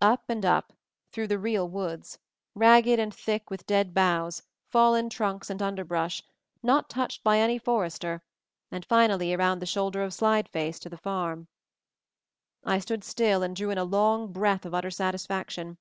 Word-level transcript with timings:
Up 0.00 0.22
and 0.28 0.44
up, 0.44 0.72
through 1.10 1.26
the 1.26 1.36
real 1.36 1.68
woods, 1.68 2.20
278 2.54 2.92
MOVING 2.94 2.96
THE 2.96 3.02
MOUNTAIN 3.02 3.02
/. 3.02 3.02
ragged 3.02 3.02
and 3.32 3.42
thick 3.42 3.50
with 3.50 3.66
dead 3.66 3.92
boughs, 3.92 4.42
fallen 4.68 5.10
trunks 5.10 5.50
and 5.50 5.60
underbrush, 5.60 6.22
not 6.62 6.88
touched 6.88 7.24
by 7.24 7.40
any 7.40 7.58
forester, 7.58 8.22
and 8.70 8.84
finally, 8.84 9.34
around 9.34 9.58
the 9.58 9.66
shoulder 9.66 10.04
of 10.04 10.14
Slide 10.14 10.48
face, 10.48 10.78
to 10.78 10.88
the 10.88 10.96
farm. 10.96 11.48
I 12.64 12.78
stood 12.78 13.02
still 13.02 13.42
and 13.42 13.56
drew 13.56 13.70
in 13.70 13.78
a 13.78 13.82
long 13.84 14.30
breath 14.30 14.64
of 14.64 14.74
utter 14.74 14.92
satisfaction. 14.92 15.78